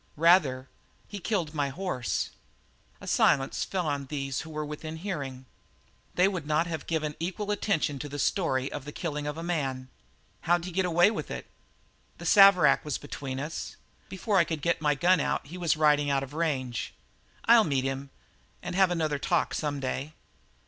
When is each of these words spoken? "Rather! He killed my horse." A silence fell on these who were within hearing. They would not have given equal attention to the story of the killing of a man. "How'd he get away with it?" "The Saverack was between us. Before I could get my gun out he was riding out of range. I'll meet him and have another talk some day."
"Rather! 0.17 0.67
He 1.07 1.19
killed 1.19 1.53
my 1.53 1.69
horse." 1.69 2.31
A 2.99 3.05
silence 3.05 3.63
fell 3.63 3.85
on 3.85 4.07
these 4.07 4.41
who 4.41 4.49
were 4.49 4.65
within 4.65 4.95
hearing. 4.95 5.45
They 6.15 6.27
would 6.27 6.47
not 6.47 6.65
have 6.65 6.87
given 6.87 7.13
equal 7.19 7.51
attention 7.51 7.99
to 7.99 8.09
the 8.09 8.17
story 8.17 8.71
of 8.71 8.83
the 8.83 8.91
killing 8.91 9.27
of 9.27 9.37
a 9.37 9.43
man. 9.43 9.89
"How'd 10.41 10.65
he 10.65 10.71
get 10.71 10.85
away 10.85 11.11
with 11.11 11.29
it?" 11.29 11.45
"The 12.17 12.25
Saverack 12.25 12.83
was 12.83 12.97
between 12.97 13.39
us. 13.39 13.75
Before 14.09 14.37
I 14.39 14.43
could 14.43 14.63
get 14.63 14.81
my 14.81 14.95
gun 14.95 15.19
out 15.19 15.45
he 15.45 15.57
was 15.59 15.77
riding 15.77 16.09
out 16.09 16.23
of 16.23 16.33
range. 16.33 16.95
I'll 17.45 17.63
meet 17.63 17.83
him 17.83 18.09
and 18.63 18.73
have 18.75 18.89
another 18.89 19.19
talk 19.19 19.53
some 19.53 19.79
day." 19.79 20.13